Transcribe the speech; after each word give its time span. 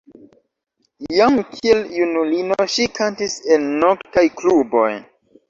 Jam 1.17 1.37
kiel 1.49 1.83
junulino 1.97 2.59
ŝi 2.77 2.87
kantis 2.97 3.37
en 3.59 3.69
noktaj 3.85 4.27
kluboj. 4.43 4.91